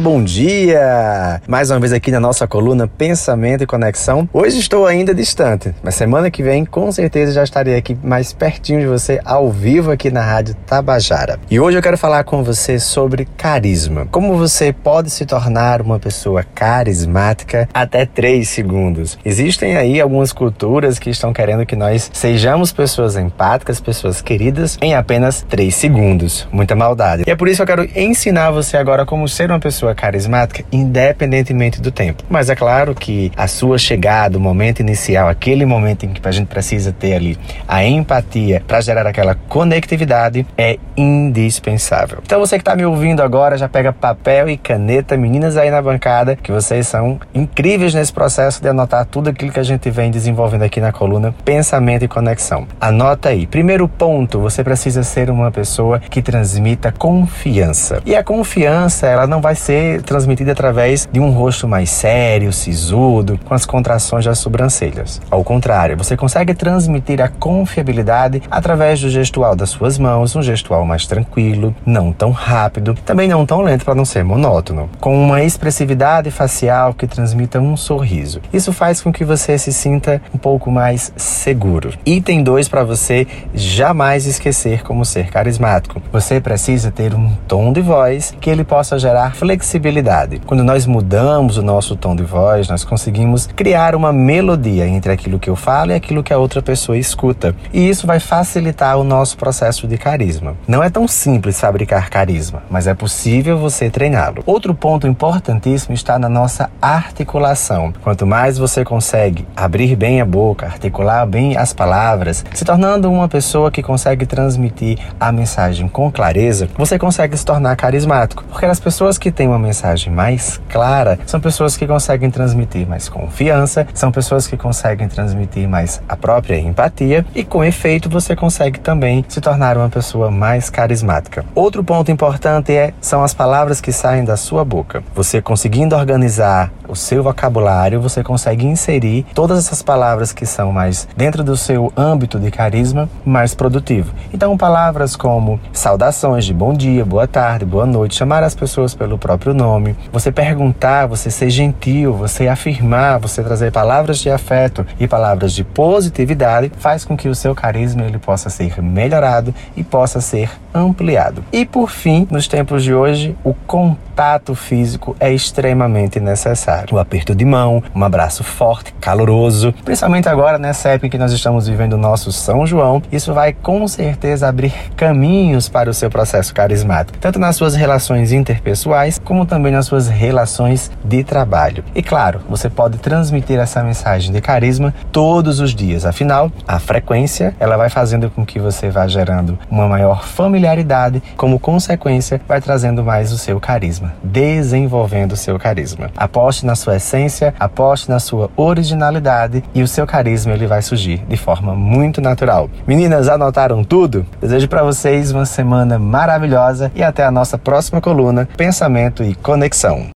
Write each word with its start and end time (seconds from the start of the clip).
Bom 0.00 0.24
dia! 0.24 1.42
Mais 1.46 1.70
uma 1.70 1.78
vez 1.78 1.92
aqui 1.92 2.10
na 2.10 2.18
nossa 2.18 2.46
coluna 2.48 2.88
Pensamento 2.88 3.64
e 3.64 3.66
Conexão. 3.66 4.26
Hoje 4.32 4.58
estou 4.58 4.86
ainda 4.86 5.14
distante, 5.14 5.74
mas 5.82 5.94
semana 5.94 6.30
que 6.30 6.42
vem 6.42 6.64
com 6.64 6.90
certeza 6.90 7.32
já 7.32 7.44
estarei 7.44 7.76
aqui 7.76 7.94
mais 8.02 8.32
pertinho 8.32 8.80
de 8.80 8.86
você, 8.86 9.20
ao 9.26 9.50
vivo 9.50 9.90
aqui 9.90 10.10
na 10.10 10.22
Rádio 10.22 10.54
Tabajara. 10.66 11.38
E 11.50 11.60
hoje 11.60 11.76
eu 11.76 11.82
quero 11.82 11.98
falar 11.98 12.24
com 12.24 12.42
você 12.42 12.78
sobre 12.78 13.28
carisma. 13.36 14.06
Como 14.10 14.38
você 14.38 14.72
pode 14.72 15.10
se 15.10 15.26
tornar 15.26 15.82
uma 15.82 15.98
pessoa 15.98 16.42
carismática 16.42 17.68
até 17.74 18.06
3 18.06 18.48
segundos. 18.48 19.18
Existem 19.22 19.76
aí 19.76 20.00
algumas 20.00 20.32
culturas 20.32 20.98
que 20.98 21.10
estão 21.10 21.30
querendo 21.30 21.66
que 21.66 21.76
nós 21.76 22.10
sejamos 22.14 22.72
pessoas 22.72 23.18
empáticas, 23.18 23.82
pessoas 23.82 24.22
queridas 24.22 24.78
em 24.80 24.94
apenas 24.94 25.44
3 25.46 25.74
segundos. 25.74 26.48
Muita 26.50 26.74
maldade. 26.74 27.24
E 27.26 27.30
é 27.30 27.36
por 27.36 27.48
isso 27.48 27.62
que 27.62 27.70
eu 27.70 27.76
quero 27.76 27.90
ensinar 27.94 28.50
você 28.50 28.78
agora 28.78 29.04
como 29.04 29.28
ser 29.28 29.50
uma 29.50 29.60
pessoa 29.60 29.89
pessoa 29.90 29.94
carismática, 29.94 30.64
independentemente 30.72 31.80
do 31.80 31.90
tempo. 31.90 32.24
Mas 32.28 32.48
é 32.48 32.54
claro 32.54 32.94
que 32.94 33.30
a 33.36 33.46
sua 33.46 33.78
chegada, 33.78 34.38
o 34.38 34.40
momento 34.40 34.80
inicial, 34.80 35.28
aquele 35.28 35.66
momento 35.66 36.04
em 36.06 36.12
que 36.12 36.26
a 36.26 36.32
gente 36.32 36.48
precisa 36.48 36.92
ter 36.92 37.14
ali 37.14 37.38
a 37.66 37.84
empatia 37.84 38.62
para 38.66 38.80
gerar 38.80 39.06
aquela 39.06 39.34
conectividade 39.34 40.46
é 40.56 40.78
indispensável. 40.96 42.18
Então 42.24 42.38
você 42.38 42.56
que 42.56 42.62
está 42.62 42.76
me 42.76 42.84
ouvindo 42.84 43.22
agora, 43.22 43.56
já 43.56 43.68
pega 43.68 43.92
papel 43.92 44.48
e 44.48 44.56
caneta, 44.56 45.16
meninas 45.16 45.56
aí 45.56 45.70
na 45.70 45.82
bancada, 45.82 46.36
que 46.36 46.52
vocês 46.52 46.86
são 46.86 47.18
incríveis 47.34 47.94
nesse 47.94 48.12
processo 48.12 48.62
de 48.62 48.68
anotar 48.68 49.04
tudo 49.04 49.30
aquilo 49.30 49.52
que 49.52 49.60
a 49.60 49.64
gente 49.64 49.90
vem 49.90 50.10
desenvolvendo 50.10 50.62
aqui 50.62 50.80
na 50.80 50.92
coluna 50.92 51.34
Pensamento 51.44 52.04
e 52.04 52.08
Conexão. 52.08 52.66
Anota 52.80 53.30
aí. 53.30 53.46
Primeiro 53.46 53.88
ponto, 53.88 54.38
você 54.38 54.62
precisa 54.62 55.02
ser 55.02 55.30
uma 55.30 55.50
pessoa 55.50 55.98
que 55.98 56.22
transmita 56.22 56.92
confiança. 56.92 58.02
E 58.04 58.14
a 58.14 58.22
confiança, 58.22 59.06
ela 59.06 59.26
não 59.26 59.40
vai 59.40 59.54
ser 59.54 59.79
ser 59.80 60.02
transmitida 60.02 60.52
através 60.52 61.08
de 61.10 61.18
um 61.18 61.30
rosto 61.30 61.66
mais 61.66 61.88
sério, 61.88 62.52
sisudo, 62.52 63.40
com 63.46 63.54
as 63.54 63.64
contrações 63.64 64.26
das 64.26 64.38
sobrancelhas. 64.38 65.22
Ao 65.30 65.42
contrário, 65.42 65.96
você 65.96 66.18
consegue 66.18 66.52
transmitir 66.52 67.22
a 67.22 67.28
confiabilidade 67.28 68.42
através 68.50 69.00
do 69.00 69.08
gestual 69.08 69.56
das 69.56 69.70
suas 69.70 69.98
mãos, 69.98 70.36
um 70.36 70.42
gestual 70.42 70.84
mais 70.84 71.06
tranquilo, 71.06 71.74
não 71.86 72.12
tão 72.12 72.30
rápido, 72.30 72.94
também 73.06 73.26
não 73.26 73.46
tão 73.46 73.62
lento 73.62 73.86
para 73.86 73.94
não 73.94 74.04
ser 74.04 74.22
monótono, 74.22 74.90
com 75.00 75.18
uma 75.18 75.42
expressividade 75.42 76.30
facial 76.30 76.92
que 76.92 77.06
transmita 77.06 77.58
um 77.58 77.74
sorriso. 77.74 78.42
Isso 78.52 78.74
faz 78.74 79.00
com 79.00 79.10
que 79.10 79.24
você 79.24 79.56
se 79.56 79.72
sinta 79.72 80.20
um 80.34 80.38
pouco 80.38 80.70
mais 80.70 81.10
seguro. 81.16 81.94
Item 82.04 82.42
2 82.42 82.68
para 82.68 82.84
você 82.84 83.26
jamais 83.54 84.26
esquecer 84.26 84.82
como 84.82 85.06
ser 85.06 85.30
carismático. 85.30 86.02
Você 86.12 86.38
precisa 86.38 86.90
ter 86.90 87.14
um 87.14 87.34
tom 87.48 87.72
de 87.72 87.80
voz 87.80 88.34
que 88.38 88.50
ele 88.50 88.62
possa 88.62 88.98
gerar 88.98 89.34
flexibilidade 89.34 89.69
flexibilidade. 89.70 90.40
Quando 90.46 90.64
nós 90.64 90.84
mudamos 90.84 91.56
o 91.56 91.62
nosso 91.62 91.94
tom 91.94 92.16
de 92.16 92.24
voz, 92.24 92.68
nós 92.68 92.84
conseguimos 92.84 93.46
criar 93.46 93.94
uma 93.94 94.12
melodia 94.12 94.86
entre 94.86 95.12
aquilo 95.12 95.38
que 95.38 95.48
eu 95.48 95.54
falo 95.54 95.92
e 95.92 95.94
aquilo 95.94 96.22
que 96.22 96.32
a 96.32 96.38
outra 96.38 96.60
pessoa 96.60 96.98
escuta. 96.98 97.54
E 97.72 97.88
isso 97.88 98.06
vai 98.06 98.18
facilitar 98.18 98.98
o 98.98 99.04
nosso 99.04 99.36
processo 99.36 99.86
de 99.86 99.96
carisma. 99.96 100.56
Não 100.66 100.82
é 100.82 100.90
tão 100.90 101.06
simples 101.06 101.60
fabricar 101.60 102.10
carisma, 102.10 102.62
mas 102.68 102.88
é 102.88 102.94
possível 102.94 103.58
você 103.58 103.88
treiná-lo. 103.88 104.42
Outro 104.44 104.74
ponto 104.74 105.06
importantíssimo 105.06 105.94
está 105.94 106.18
na 106.18 106.28
nossa 106.28 106.68
articulação. 106.82 107.92
Quanto 108.02 108.26
mais 108.26 108.58
você 108.58 108.84
consegue 108.84 109.46
abrir 109.54 109.94
bem 109.94 110.20
a 110.20 110.24
boca, 110.24 110.66
articular 110.66 111.24
bem 111.26 111.56
as 111.56 111.72
palavras, 111.72 112.44
se 112.52 112.64
tornando 112.64 113.10
uma 113.10 113.28
pessoa 113.28 113.70
que 113.70 113.82
consegue 113.82 114.26
transmitir 114.26 114.98
a 115.18 115.30
mensagem 115.30 115.86
com 115.86 116.10
clareza, 116.10 116.68
você 116.76 116.98
consegue 116.98 117.36
se 117.36 117.44
tornar 117.44 117.76
carismático. 117.76 118.44
Porque 118.50 118.66
as 118.66 118.80
pessoas 118.80 119.16
que 119.16 119.30
têm 119.30 119.46
uma 119.50 119.58
mensagem 119.58 120.12
mais 120.12 120.60
clara, 120.68 121.18
são 121.26 121.40
pessoas 121.40 121.76
que 121.76 121.86
conseguem 121.86 122.30
transmitir 122.30 122.88
mais 122.88 123.08
confiança, 123.08 123.86
são 123.92 124.10
pessoas 124.10 124.46
que 124.46 124.56
conseguem 124.56 125.08
transmitir 125.08 125.68
mais 125.68 126.00
a 126.08 126.16
própria 126.16 126.58
empatia 126.58 127.24
e, 127.34 127.44
com 127.44 127.64
efeito, 127.64 128.08
você 128.08 128.34
consegue 128.34 128.80
também 128.80 129.24
se 129.28 129.40
tornar 129.40 129.76
uma 129.76 129.88
pessoa 129.88 130.30
mais 130.30 130.70
carismática. 130.70 131.44
Outro 131.54 131.82
ponto 131.84 132.10
importante 132.10 132.74
é 132.74 132.92
são 133.00 133.22
as 133.22 133.34
palavras 133.34 133.80
que 133.80 133.92
saem 133.92 134.24
da 134.24 134.36
sua 134.36 134.64
boca. 134.64 135.02
Você 135.14 135.42
conseguindo 135.42 135.96
organizar 135.96 136.70
o 136.88 136.96
seu 136.96 137.22
vocabulário, 137.22 138.00
você 138.00 138.22
consegue 138.22 138.66
inserir 138.66 139.24
todas 139.34 139.58
essas 139.58 139.82
palavras 139.82 140.32
que 140.32 140.44
são 140.44 140.72
mais 140.72 141.08
dentro 141.16 141.42
do 141.42 141.56
seu 141.56 141.92
âmbito 141.96 142.38
de 142.38 142.50
carisma, 142.50 143.08
mais 143.24 143.54
produtivo. 143.54 144.12
Então, 144.32 144.56
palavras 144.56 145.16
como 145.16 145.60
saudações 145.72 146.44
de 146.44 146.52
bom 146.52 146.74
dia, 146.74 147.04
boa 147.04 147.26
tarde, 147.26 147.64
boa 147.64 147.86
noite, 147.86 148.16
chamar 148.16 148.42
as 148.42 148.54
pessoas 148.54 148.94
pelo 148.94 149.16
próprio 149.16 149.39
próprio 149.40 149.54
nome. 149.54 149.96
Você 150.12 150.30
perguntar, 150.30 151.06
você 151.06 151.30
ser 151.30 151.48
gentil, 151.48 152.12
você 152.12 152.46
afirmar, 152.46 153.18
você 153.18 153.42
trazer 153.42 153.72
palavras 153.72 154.18
de 154.18 154.30
afeto 154.30 154.86
e 154.98 155.08
palavras 155.08 155.54
de 155.54 155.64
positividade 155.64 156.70
faz 156.78 157.04
com 157.04 157.16
que 157.16 157.28
o 157.28 157.34
seu 157.34 157.54
carisma 157.54 158.04
ele 158.04 158.18
possa 158.18 158.50
ser 158.50 158.80
melhorado 158.82 159.54
e 159.74 159.82
possa 159.82 160.20
ser 160.20 160.50
ampliado. 160.74 161.42
E 161.52 161.64
por 161.64 161.90
fim, 161.90 162.28
nos 162.30 162.46
tempos 162.46 162.84
de 162.84 162.94
hoje, 162.94 163.36
o 163.42 163.54
contato 163.54 164.54
físico 164.54 165.16
é 165.18 165.32
extremamente 165.32 166.20
necessário. 166.20 166.94
O 166.94 166.98
aperto 166.98 167.34
de 167.34 167.44
mão, 167.44 167.82
um 167.94 168.04
abraço 168.04 168.44
forte, 168.44 168.94
caloroso, 169.00 169.72
principalmente 169.84 170.28
agora 170.28 170.58
nessa 170.58 170.90
época 170.90 171.06
em 171.06 171.10
que 171.10 171.18
nós 171.18 171.32
estamos 171.32 171.66
vivendo 171.66 171.94
o 171.94 171.98
nosso 171.98 172.30
São 172.30 172.66
João, 172.66 173.02
isso 173.10 173.32
vai 173.32 173.52
com 173.52 173.88
certeza 173.88 174.46
abrir 174.46 174.74
caminhos 174.96 175.68
para 175.68 175.90
o 175.90 175.94
seu 175.94 176.10
processo 176.10 176.54
carismático, 176.54 177.18
tanto 177.18 177.38
nas 177.38 177.56
suas 177.56 177.74
relações 177.74 178.32
interpessoais 178.32 179.18
como 179.30 179.46
também 179.46 179.70
nas 179.70 179.86
suas 179.86 180.08
relações 180.08 180.90
de 181.04 181.22
trabalho. 181.22 181.84
E 181.94 182.02
claro, 182.02 182.40
você 182.50 182.68
pode 182.68 182.98
transmitir 182.98 183.60
essa 183.60 183.80
mensagem 183.80 184.32
de 184.32 184.40
carisma 184.40 184.92
todos 185.12 185.60
os 185.60 185.72
dias. 185.72 186.04
Afinal, 186.04 186.50
a 186.66 186.80
frequência 186.80 187.54
ela 187.60 187.76
vai 187.76 187.88
fazendo 187.88 188.28
com 188.28 188.44
que 188.44 188.58
você 188.58 188.90
vá 188.90 189.06
gerando 189.06 189.56
uma 189.70 189.86
maior 189.86 190.24
familiaridade, 190.24 191.22
como 191.36 191.60
consequência, 191.60 192.40
vai 192.48 192.60
trazendo 192.60 193.04
mais 193.04 193.30
o 193.30 193.38
seu 193.38 193.60
carisma, 193.60 194.12
desenvolvendo 194.20 195.34
o 195.34 195.36
seu 195.36 195.56
carisma. 195.60 196.10
Aposte 196.16 196.66
na 196.66 196.74
sua 196.74 196.96
essência, 196.96 197.54
aposte 197.60 198.10
na 198.10 198.18
sua 198.18 198.50
originalidade 198.56 199.62
e 199.72 199.80
o 199.80 199.86
seu 199.86 200.08
carisma 200.08 200.54
ele 200.54 200.66
vai 200.66 200.82
surgir 200.82 201.18
de 201.28 201.36
forma 201.36 201.72
muito 201.72 202.20
natural. 202.20 202.68
Meninas, 202.84 203.28
anotaram 203.28 203.84
tudo? 203.84 204.26
Desejo 204.40 204.66
para 204.66 204.82
vocês 204.82 205.30
uma 205.30 205.46
semana 205.46 206.00
maravilhosa 206.00 206.90
e 206.96 207.02
até 207.04 207.24
a 207.24 207.30
nossa 207.30 207.56
próxima 207.56 208.00
coluna 208.00 208.48
Pensamento 208.56 209.19
e 209.22 209.34
Conexão. 209.34 210.08